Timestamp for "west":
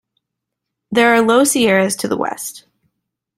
2.17-2.65